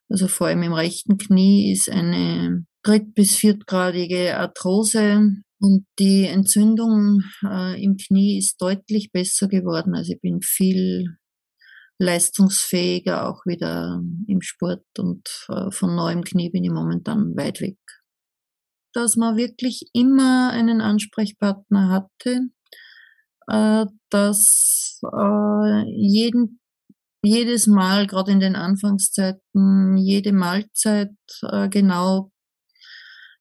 Also 0.09 0.27
vor 0.27 0.47
allem 0.47 0.63
im 0.63 0.73
rechten 0.73 1.17
Knie 1.17 1.71
ist 1.71 1.89
eine 1.89 2.65
dritt- 2.83 3.13
bis 3.13 3.35
viertgradige 3.35 4.37
Arthrose 4.37 5.31
und 5.59 5.85
die 5.97 6.25
Entzündung 6.25 7.23
äh, 7.43 7.81
im 7.81 7.97
Knie 7.97 8.37
ist 8.37 8.61
deutlich 8.61 9.11
besser 9.11 9.47
geworden. 9.47 9.95
Also 9.95 10.13
ich 10.13 10.21
bin 10.21 10.41
viel 10.41 11.17
leistungsfähiger 11.99 13.27
auch 13.27 13.45
wieder 13.45 14.01
im 14.27 14.41
Sport 14.41 14.83
und 14.97 15.27
äh, 15.49 15.71
von 15.71 15.95
neuem 15.95 16.23
Knie 16.23 16.49
bin 16.49 16.63
ich 16.63 16.71
momentan 16.71 17.35
weit 17.35 17.61
weg. 17.61 17.77
Dass 18.93 19.15
man 19.15 19.37
wirklich 19.37 19.89
immer 19.93 20.51
einen 20.51 20.81
Ansprechpartner 20.81 21.89
hatte, 21.89 22.49
äh, 23.47 23.85
dass 24.09 24.99
äh, 25.03 25.83
jeden, 25.87 26.59
jedes 27.23 27.67
Mal, 27.67 28.07
gerade 28.07 28.31
in 28.31 28.39
den 28.39 28.55
Anfangszeiten, 28.55 29.97
jede 29.97 30.33
Mahlzeit 30.33 31.11
genau 31.69 32.31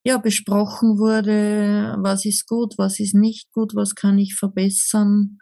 ja, 0.04 0.18
besprochen 0.18 0.99
wurde, 0.99 1.97
was 1.99 2.25
ist 2.25 2.47
gut, 2.47 2.75
was 2.76 3.00
ist 3.00 3.14
nicht 3.14 3.50
gut, 3.52 3.75
was 3.75 3.94
kann 3.94 4.18
ich 4.18 4.35
verbessern 4.35 5.38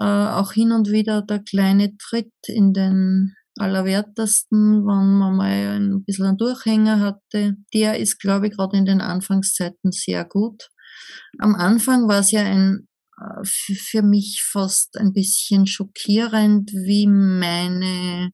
äh, 0.00 0.04
auch 0.04 0.52
hin 0.52 0.72
und 0.72 0.90
wieder 0.90 1.22
der 1.22 1.40
kleine 1.40 1.96
Tritt 1.96 2.32
in 2.46 2.72
den 2.72 3.34
Allerwertesten, 3.58 4.84
wenn 4.86 5.18
man 5.18 5.36
mal 5.36 5.76
ein 5.76 6.04
bisschen 6.04 6.26
einen 6.26 6.38
Durchhänger 6.38 7.00
hatte. 7.00 7.56
Der 7.72 7.98
ist, 7.98 8.18
glaube 8.18 8.48
ich, 8.48 8.56
gerade 8.56 8.76
in 8.76 8.84
den 8.84 9.00
Anfangszeiten 9.00 9.92
sehr 9.92 10.24
gut. 10.24 10.68
Am 11.38 11.54
Anfang 11.54 12.08
war 12.08 12.20
es 12.20 12.32
ja 12.32 12.42
ein, 12.42 12.88
äh, 13.18 13.44
für 13.44 14.02
mich 14.02 14.42
fast 14.50 14.96
ein 14.98 15.12
bisschen 15.12 15.66
schockierend, 15.66 16.72
wie 16.72 17.06
meine 17.06 18.30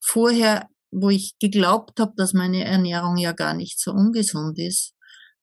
vorher, 0.00 0.68
wo 0.90 1.10
ich 1.10 1.34
geglaubt 1.40 2.00
habe, 2.00 2.12
dass 2.16 2.32
meine 2.32 2.64
Ernährung 2.64 3.16
ja 3.18 3.32
gar 3.32 3.54
nicht 3.54 3.80
so 3.80 3.92
ungesund 3.92 4.58
ist, 4.58 4.94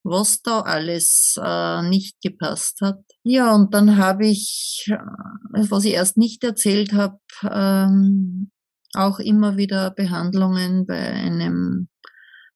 was 0.03 0.41
da 0.41 0.62
alles 0.62 1.36
äh, 1.41 1.81
nicht 1.83 2.22
gepasst 2.22 2.81
hat. 2.81 3.03
Ja, 3.24 3.55
und 3.55 3.74
dann 3.74 3.98
habe 3.98 4.27
ich, 4.27 4.86
äh, 4.88 5.65
was 5.69 5.86
ich 5.86 5.93
erst 5.93 6.17
nicht 6.17 6.43
erzählt 6.43 6.93
habe, 6.93 7.19
ähm, 7.50 8.51
auch 8.93 9.19
immer 9.19 9.57
wieder 9.57 9.91
Behandlungen 9.91 10.86
bei 10.86 11.00
einem 11.00 11.88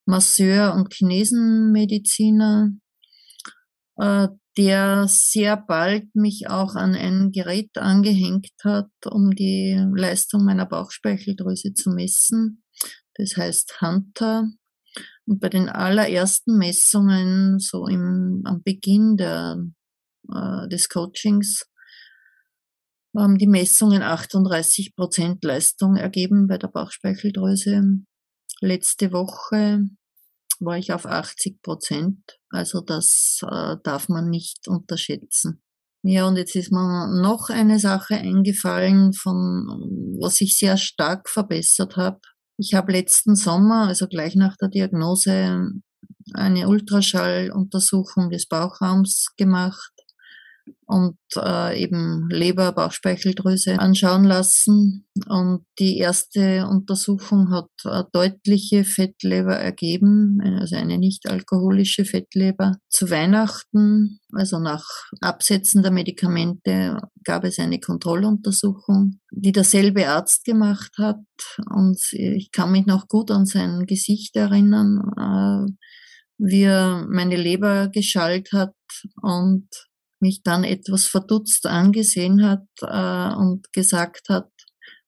Masseur 0.05 0.73
und 0.75 0.93
Chinesenmediziner, 0.93 2.71
äh, 3.97 4.27
der 4.57 5.07
sehr 5.07 5.57
bald 5.57 6.15
mich 6.15 6.49
auch 6.49 6.75
an 6.75 6.95
ein 6.95 7.31
Gerät 7.31 7.77
angehängt 7.77 8.51
hat, 8.63 8.89
um 9.05 9.31
die 9.31 9.79
Leistung 9.95 10.45
meiner 10.45 10.65
Bauchspeicheldrüse 10.65 11.73
zu 11.73 11.91
messen. 11.91 12.63
Das 13.15 13.35
heißt 13.37 13.81
Hunter. 13.81 14.49
Und 15.27 15.39
bei 15.41 15.49
den 15.49 15.67
allerersten 15.69 16.57
Messungen, 16.57 17.59
so 17.59 17.87
im, 17.87 18.41
am 18.45 18.63
Beginn 18.63 19.17
der, 19.17 19.57
äh, 20.33 20.67
des 20.69 20.87
Coachings, 20.89 21.69
haben 23.15 23.37
die 23.37 23.47
Messungen 23.47 24.03
38 24.03 24.95
Prozent 24.95 25.43
Leistung 25.43 25.95
ergeben 25.95 26.47
bei 26.47 26.57
der 26.57 26.67
Bauchspeicheldrüse. 26.67 27.81
Letzte 28.61 29.11
Woche 29.11 29.81
war 30.59 30.77
ich 30.77 30.93
auf 30.93 31.05
80 31.05 31.61
Prozent. 31.61 32.39
Also 32.49 32.81
das 32.81 33.39
äh, 33.43 33.75
darf 33.83 34.07
man 34.07 34.29
nicht 34.29 34.67
unterschätzen. 34.67 35.61
Ja, 36.03 36.27
und 36.27 36.37
jetzt 36.37 36.55
ist 36.55 36.71
mir 36.71 37.07
noch 37.21 37.49
eine 37.49 37.79
Sache 37.79 38.15
eingefallen, 38.15 39.13
von 39.13 39.67
was 40.21 40.39
ich 40.41 40.57
sehr 40.57 40.77
stark 40.77 41.27
verbessert 41.27 41.97
habe. 41.97 42.21
Ich 42.57 42.73
habe 42.73 42.91
letzten 42.91 43.35
Sommer, 43.35 43.87
also 43.87 44.07
gleich 44.07 44.35
nach 44.35 44.57
der 44.57 44.69
Diagnose, 44.69 45.69
eine 46.33 46.67
Ultraschalluntersuchung 46.67 48.29
des 48.29 48.47
Bauchraums 48.47 49.27
gemacht 49.37 49.96
und 50.87 51.17
äh, 51.35 51.83
eben 51.83 52.29
Leber, 52.29 52.71
Bauchspeicheldrüse 52.71 53.77
anschauen 53.77 54.23
lassen. 54.23 55.05
Und 55.27 55.65
die 55.79 55.97
erste 55.97 56.65
Untersuchung 56.65 57.51
hat 57.51 57.69
eine 57.83 58.07
deutliche 58.13 58.85
Fettleber 58.85 59.57
ergeben, 59.57 60.39
also 60.59 60.77
eine 60.77 60.97
nicht 60.97 61.29
alkoholische 61.29 62.05
Fettleber. 62.05 62.77
Zu 62.89 63.09
Weihnachten, 63.09 64.21
also 64.31 64.59
nach 64.59 64.85
Absetzen 65.19 65.83
der 65.83 65.91
Medikamente, 65.91 66.97
gab 67.25 67.43
es 67.43 67.59
eine 67.59 67.81
Kontrolluntersuchung, 67.81 69.19
die 69.31 69.51
derselbe 69.51 70.07
Arzt 70.07 70.45
gemacht 70.45 70.93
hat. 70.97 71.19
Und 71.69 71.99
ich 72.13 72.51
kann 72.53 72.71
mich 72.71 72.85
noch 72.85 73.09
gut 73.09 73.29
an 73.29 73.45
sein 73.45 73.85
Gesicht 73.87 74.37
erinnern, 74.37 75.01
äh, 75.17 75.71
wie 76.37 76.63
er 76.63 77.05
meine 77.09 77.35
Leber 77.35 77.89
geschallt 77.89 78.53
hat 78.53 78.73
und 79.21 79.67
mich 80.19 80.43
dann 80.43 80.63
etwas 80.63 81.05
verdutzt 81.05 81.65
angesehen 81.65 82.45
hat 82.45 82.65
äh, 82.81 83.35
und 83.35 83.71
gesagt 83.73 84.29
hat, 84.29 84.49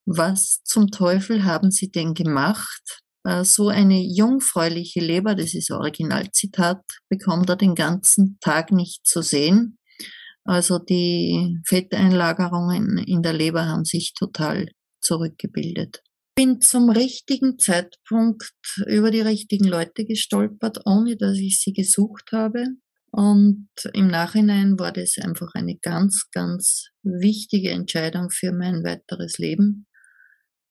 was 0.06 0.62
zum 0.64 0.92
Teufel 0.92 1.44
haben 1.44 1.72
Sie 1.72 1.92
denn 1.92 2.14
gemacht? 2.14 3.02
Äh, 3.24 3.44
so 3.44 3.70
eine 3.70 4.02
jungfräuliche 4.02 5.00
Leber, 5.00 5.36
das 5.36 5.54
ist 5.54 5.72
Originalzitat, 5.72 6.82
bekommt 7.10 7.50
er 7.50 7.56
den 7.56 7.76
ganzen 7.76 8.38
Tag 8.42 8.72
nicht 8.72 9.06
zu 9.06 9.22
sehen. 9.22 9.78
Also 10.46 10.80
die 10.80 11.60
Fetteinlagerungen 11.68 12.98
in 12.98 13.22
der 13.22 13.34
Leber 13.34 13.68
haben 13.68 13.86
sich 13.86 14.14
total 14.14 14.68
zurückgebildet. 15.02 16.02
Bin 16.36 16.62
zum 16.62 16.90
richtigen 16.90 17.60
Zeitpunkt 17.60 18.52
über 18.88 19.12
die 19.12 19.22
richtigen 19.22 19.66
Leute 19.66 20.06
gestolpert, 20.06 20.80
ohne 20.86 21.18
dass 21.18 21.38
ich 21.38 21.60
sie 21.60 21.74
gesucht 21.74 22.32
habe. 22.32 22.66
Und 23.20 23.68
im 23.92 24.08
Nachhinein 24.08 24.80
war 24.80 24.94
das 24.94 25.18
einfach 25.22 25.50
eine 25.54 25.76
ganz, 25.76 26.30
ganz 26.32 26.88
wichtige 27.04 27.72
Entscheidung 27.72 28.30
für 28.30 28.54
mein 28.54 28.82
weiteres 28.86 29.38
Leben. 29.40 29.88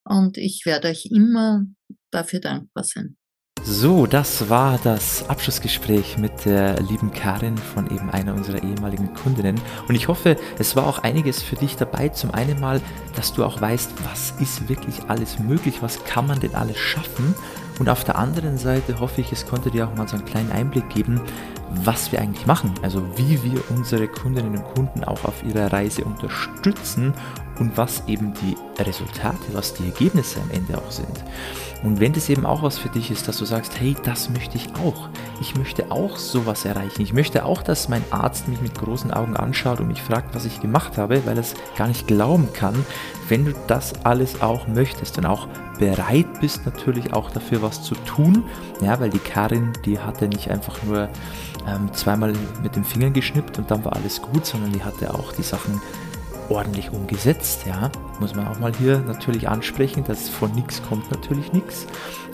Und 0.03 0.39
ich 0.39 0.63
werde 0.65 0.89
euch 0.89 1.11
immer 1.13 1.67
dafür 2.11 2.41
dankbar 2.41 2.85
sein. 2.85 3.19
So, 3.65 4.07
das 4.07 4.49
war 4.49 4.79
das 4.83 5.29
Abschlussgespräch 5.29 6.17
mit 6.17 6.47
der 6.47 6.81
lieben 6.81 7.13
Karin 7.13 7.59
von 7.59 7.91
eben 7.91 8.09
einer 8.09 8.35
unserer 8.35 8.63
ehemaligen 8.63 9.13
Kundinnen. 9.13 9.61
Und 9.87 9.95
ich 9.95 10.09
hoffe, 10.09 10.39
es 10.59 10.75
war 10.75 10.87
auch 10.87 11.01
einiges 11.01 11.43
für 11.43 11.57
dich 11.57 11.77
dabei. 11.77 12.09
Zum 12.09 12.31
einen 12.31 12.59
mal, 12.61 12.81
dass 13.15 13.35
du 13.35 13.45
auch 13.45 13.61
weißt, 13.61 13.93
was 14.11 14.31
ist 14.41 14.71
wirklich 14.71 15.03
alles 15.09 15.39
möglich, 15.39 15.83
was 15.83 16.03
kann 16.05 16.27
man 16.27 16.41
denn 16.41 16.55
alles 16.55 16.79
schaffen. 16.79 17.35
Und 17.79 17.91
auf 17.91 18.05
der 18.05 18.17
anderen 18.17 18.57
Seite 18.57 19.01
hoffe 19.01 19.21
ich, 19.21 19.33
es 19.33 19.47
konnte 19.47 19.71
dir 19.71 19.87
auch 19.87 19.95
mal 19.95 20.09
so 20.09 20.17
einen 20.17 20.25
kleinen 20.25 20.51
Einblick 20.51 20.89
geben, 20.89 21.21
was 21.71 22.13
wir 22.13 22.21
eigentlich 22.21 22.47
machen, 22.47 22.73
also 22.83 23.03
wie 23.17 23.43
wir 23.43 23.61
unsere 23.71 24.09
Kundinnen 24.09 24.57
und 24.57 24.65
Kunden 24.75 25.05
auch 25.05 25.25
auf 25.25 25.43
ihrer 25.45 25.73
Reise 25.73 26.05
unterstützen 26.05 27.15
und 27.59 27.77
was 27.77 28.03
eben 28.07 28.33
die 28.35 28.57
Resultate, 28.83 29.53
was 29.53 29.75
die 29.75 29.87
Ergebnisse 29.87 30.41
am 30.41 30.51
Ende 30.51 30.79
auch 30.79 30.91
sind. 30.91 31.25
Und 31.85 32.01
wenn 32.01 32.13
das 32.13 32.29
eben 32.29 32.45
auch 32.45 32.63
was 32.63 32.77
für 32.77 32.89
dich 32.89 33.11
ist, 33.11 33.29
dass 33.29 33.39
du 33.39 33.45
sagst, 33.45 33.79
hey, 33.79 33.95
das 34.03 34.31
möchte 34.31 34.57
ich 34.57 34.69
auch. 34.85 35.09
Ich 35.41 35.57
möchte 35.57 35.93
auch 35.93 36.17
sowas 36.17 36.65
erreichen. 36.65 37.03
Ich 37.03 37.13
möchte 37.13 37.45
auch, 37.45 37.63
dass 37.63 37.89
mein 37.89 38.03
Arzt 38.11 38.49
mich 38.49 38.61
mit 38.61 38.77
großen 38.77 39.13
Augen 39.13 39.37
anschaut 39.37 39.79
und 39.79 39.87
mich 39.87 40.03
fragt, 40.03 40.35
was 40.35 40.45
ich 40.45 40.61
gemacht 40.61 40.99
habe, 40.99 41.25
weil 41.25 41.37
er 41.37 41.43
es 41.43 41.55
gar 41.77 41.87
nicht 41.87 42.09
glauben 42.09 42.53
kann. 42.53 42.75
Wenn 43.29 43.45
du 43.45 43.55
das 43.69 44.05
alles 44.05 44.43
auch 44.43 44.67
möchtest 44.67 45.19
und 45.19 45.27
auch 45.27 45.47
bereit 45.79 46.41
bist, 46.41 46.67
natürlich 46.67 47.13
auch 47.13 47.31
dafür 47.31 47.63
was 47.63 47.83
zu 47.83 47.95
tun, 47.95 48.43
ja, 48.81 48.99
weil 48.99 49.11
die 49.11 49.21
Karin, 49.21 49.73
die 49.85 50.01
hatte 50.01 50.27
nicht 50.27 50.51
einfach 50.51 50.83
nur 50.83 51.09
ähm, 51.69 51.93
zweimal 51.93 52.33
mit 52.63 52.75
den 52.75 52.85
Fingern 52.85 53.13
geschnippt 53.13 53.59
und 53.59 53.71
dann 53.71 53.85
war 53.85 53.95
alles 53.95 54.21
gut, 54.21 54.45
sondern 54.47 54.73
die 54.73 54.83
hatte 54.83 55.15
auch 55.15 55.33
die 55.33 55.43
Sachen 55.43 55.81
ordentlich 56.49 56.93
umgesetzt. 56.93 57.67
Ja, 57.67 57.91
muss 58.21 58.35
man 58.35 58.49
auch 58.49 58.59
mal 58.59 58.73
hier 58.75 58.99
natürlich 59.01 59.49
ansprechen, 59.49 60.05
dass 60.05 60.29
von 60.29 60.53
nichts 60.53 60.83
kommt 60.89 61.11
natürlich 61.11 61.53
nichts. 61.53 61.87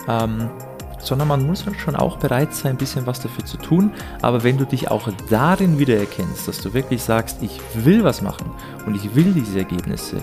Ähm, 0.08 0.50
sondern 0.98 1.28
man 1.28 1.46
muss 1.46 1.66
halt 1.66 1.78
schon 1.78 1.96
auch 1.96 2.16
bereit 2.16 2.54
sein, 2.54 2.72
ein 2.72 2.78
bisschen 2.78 3.06
was 3.06 3.20
dafür 3.20 3.44
zu 3.44 3.58
tun. 3.58 3.92
Aber 4.22 4.42
wenn 4.42 4.56
du 4.56 4.64
dich 4.64 4.90
auch 4.90 5.08
darin 5.28 5.78
wiedererkennst, 5.78 6.48
dass 6.48 6.60
du 6.60 6.72
wirklich 6.72 7.02
sagst, 7.02 7.42
ich 7.42 7.60
will 7.74 8.04
was 8.04 8.22
machen 8.22 8.50
und 8.86 8.96
ich 8.96 9.14
will 9.14 9.32
diese 9.32 9.58
Ergebnisse, 9.58 10.22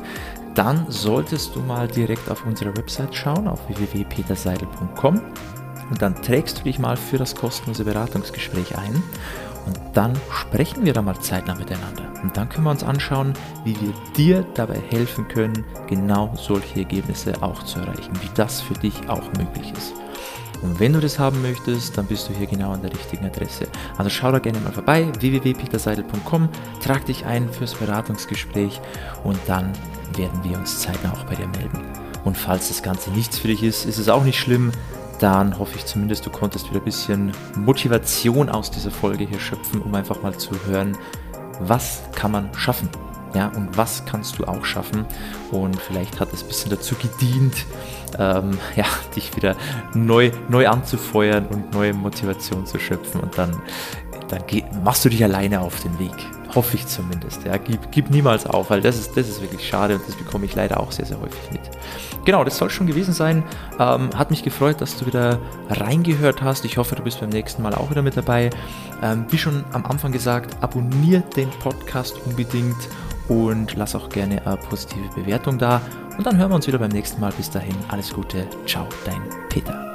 dann 0.56 0.86
solltest 0.90 1.56
du 1.56 1.60
mal 1.62 1.88
direkt 1.88 2.30
auf 2.30 2.46
unsere 2.46 2.76
Website 2.76 3.16
schauen, 3.16 3.48
auf 3.48 3.60
www.peterseidel.com 3.70 5.22
und 5.90 6.02
dann 6.02 6.22
trägst 6.22 6.60
du 6.60 6.64
dich 6.64 6.80
mal 6.80 6.98
für 6.98 7.18
das 7.18 7.36
kostenlose 7.36 7.86
Beratungsgespräch 7.86 8.78
ein 8.78 9.02
und 9.66 9.80
dann 9.94 10.14
sprechen 10.32 10.86
wir 10.86 10.94
da 10.94 11.02
mal 11.02 11.20
zeitnah 11.20 11.56
miteinander. 11.56 12.04
Und 12.24 12.36
dann 12.38 12.50
können 12.50 12.66
wir 12.66 12.72
uns 12.72 12.84
anschauen, 12.84 13.34
wie 13.64 13.80
wir 13.80 13.94
dir 14.16 14.46
dabei 14.54 14.80
helfen 14.90 15.28
können, 15.28 15.66
genau 15.88 16.34
solche 16.36 16.80
Ergebnisse 16.80 17.34
auch 17.42 17.64
zu 17.64 17.80
erreichen, 17.80 18.14
wie 18.22 18.30
das 18.36 18.62
für 18.62 18.74
dich 18.76 19.10
auch 19.10 19.26
möglich 19.38 19.72
ist. 19.78 19.94
Und 20.62 20.80
wenn 20.80 20.94
du 20.94 21.00
das 21.00 21.18
haben 21.18 21.42
möchtest, 21.42 21.98
dann 21.98 22.06
bist 22.06 22.30
du 22.30 22.34
hier 22.34 22.46
genau 22.46 22.72
an 22.72 22.82
der 22.82 22.94
richtigen 22.94 23.26
Adresse. 23.26 23.68
Also 23.98 24.10
schau 24.12 24.32
da 24.32 24.40
gerne 24.40 24.60
mal 24.60 24.72
vorbei, 24.72 25.08
www.peterseidel.com, 25.20 26.50
trag 26.84 27.06
dich 27.06 27.26
ein 27.26 27.50
fürs 27.50 27.74
Beratungsgespräch 27.74 28.80
und 29.24 29.40
dann 29.48 29.74
werden 30.16 30.44
wir 30.44 30.58
uns 30.58 30.82
zeitnah 30.82 31.14
auch 31.14 31.24
bei 31.24 31.36
dir 31.36 31.48
melden. 31.48 31.82
Und 32.24 32.38
falls 32.38 32.68
das 32.68 32.84
Ganze 32.84 33.10
nichts 33.10 33.40
für 33.40 33.48
dich 33.48 33.64
ist, 33.64 33.86
ist 33.86 33.98
es 33.98 34.08
auch 34.08 34.24
nicht 34.24 34.40
schlimm 34.40 34.72
dann 35.22 35.60
hoffe 35.60 35.76
ich 35.78 35.86
zumindest, 35.86 36.26
du 36.26 36.32
konntest 36.32 36.70
wieder 36.70 36.82
ein 36.82 36.86
bisschen 36.86 37.32
Motivation 37.56 38.50
aus 38.50 38.72
dieser 38.72 38.90
Folge 38.90 39.26
hier 39.26 39.40
schöpfen, 39.40 39.82
um 39.82 39.94
einfach 39.94 40.24
mal 40.24 40.36
zu 40.36 40.56
hören, 40.66 40.98
was 41.60 42.02
kann 42.16 42.32
man 42.32 42.50
schaffen. 42.56 42.90
Ja, 43.34 43.48
und 43.48 43.78
was 43.78 44.04
kannst 44.06 44.40
du 44.40 44.46
auch 44.46 44.66
schaffen? 44.66 45.06
Und 45.52 45.80
vielleicht 45.80 46.20
hat 46.20 46.34
es 46.34 46.42
ein 46.42 46.48
bisschen 46.48 46.72
dazu 46.72 46.96
gedient, 46.96 47.66
ähm, 48.18 48.58
ja, 48.76 48.86
dich 49.16 49.36
wieder 49.36 49.56
neu, 49.94 50.32
neu 50.50 50.68
anzufeuern 50.68 51.46
und 51.46 51.72
neue 51.72 51.94
Motivation 51.94 52.66
zu 52.66 52.80
schöpfen. 52.80 53.22
Und 53.22 53.38
dann, 53.38 53.62
dann 54.28 54.42
geh, 54.48 54.64
machst 54.84 55.06
du 55.06 55.10
dich 55.10 55.24
alleine 55.24 55.62
auf 55.62 55.82
den 55.82 55.98
Weg. 56.00 56.16
Hoffe 56.54 56.76
ich 56.76 56.88
zumindest. 56.88 57.46
Ja. 57.46 57.58
Gib, 57.58 57.92
gib 57.92 58.10
niemals 58.10 58.46
auf, 58.46 58.70
weil 58.70 58.82
das 58.82 58.98
ist, 58.98 59.16
das 59.16 59.30
ist 59.30 59.42
wirklich 59.42 59.68
schade 59.68 59.96
und 59.96 60.08
das 60.08 60.16
bekomme 60.16 60.46
ich 60.46 60.56
leider 60.56 60.80
auch 60.80 60.92
sehr, 60.92 61.06
sehr 61.06 61.20
häufig 61.20 61.52
mit. 61.52 61.62
Genau, 62.26 62.44
das 62.44 62.58
soll 62.58 62.70
schon 62.70 62.88
gewesen 62.88 63.14
sein. 63.14 63.44
Ähm, 63.80 64.10
hat 64.16 64.30
mich 64.32 64.44
gefreut, 64.44 64.82
dass 64.82 64.98
du 64.98 65.06
wieder 65.06 65.40
reingehört 65.70 66.42
hast. 66.42 66.66
Ich 66.66 66.78
hoffe, 66.78 66.96
du 66.96 67.04
bist 67.04 67.20
beim 67.20 67.30
nächsten 67.30 67.62
Mal 67.62 67.74
auch 67.74 67.90
wieder 67.90 68.02
mit 68.02 68.18
dabei. 68.18 68.50
Ähm, 69.02 69.26
wie 69.30 69.38
schon 69.38 69.64
am 69.72 69.86
Anfang 69.86 70.12
gesagt, 70.12 70.56
abonniere 70.62 71.24
den 71.36 71.50
Podcast 71.50 72.20
unbedingt 72.26 72.90
und 73.28 73.76
lass 73.76 73.96
auch 73.96 74.10
gerne 74.10 74.46
eine 74.46 74.58
positive 74.58 75.10
Bewertung 75.16 75.58
da. 75.58 75.82
Und 76.18 76.28
dann 76.28 76.38
hören 76.38 76.52
wir 76.52 76.56
uns 76.56 76.68
wieder 76.68 76.80
beim 76.80 76.92
nächsten 76.92 77.22
Mal. 77.22 77.32
Bis 77.32 77.50
dahin, 77.50 77.76
alles 77.88 78.14
Gute. 78.14 78.46
Ciao, 78.66 78.88
dein 79.06 79.22
Peter. 79.50 79.91